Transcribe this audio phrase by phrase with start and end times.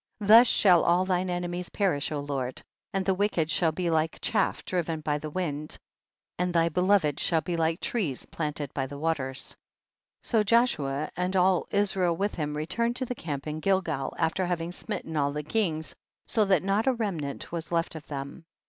[0.17, 0.33] 22.
[0.33, 4.65] Tiius shall all thine enemies perish O Lord, and the wicked shall be like chaff
[4.65, 5.77] driven by the wind,
[6.39, 9.55] and thy beloved shall be like trees plant ed by the waters.
[10.23, 10.27] 23.
[10.39, 14.71] So Joshua and all Israel with him returned to the camp in Gilgal, after having
[14.71, 15.93] smitten all the kings,
[16.25, 18.45] so that not a remnant was left of them.